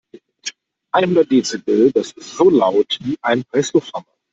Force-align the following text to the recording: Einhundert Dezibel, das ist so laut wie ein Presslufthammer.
Einhundert 0.91 1.29
Dezibel, 1.31 1.91
das 1.91 2.11
ist 2.13 2.35
so 2.35 2.49
laut 2.49 2.97
wie 3.03 3.17
ein 3.21 3.43
Presslufthammer. 3.45 4.07